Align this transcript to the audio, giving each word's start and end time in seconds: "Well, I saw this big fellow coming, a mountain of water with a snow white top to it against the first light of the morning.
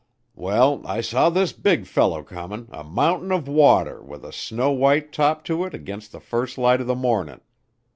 "Well, 0.33 0.81
I 0.83 0.99
saw 1.01 1.29
this 1.29 1.53
big 1.53 1.85
fellow 1.85 2.23
coming, 2.23 2.67
a 2.71 2.83
mountain 2.83 3.31
of 3.31 3.47
water 3.47 4.01
with 4.01 4.25
a 4.25 4.33
snow 4.33 4.71
white 4.71 5.11
top 5.13 5.43
to 5.45 5.63
it 5.63 5.75
against 5.75 6.11
the 6.11 6.19
first 6.19 6.57
light 6.57 6.81
of 6.81 6.87
the 6.87 6.95
morning. 6.95 7.39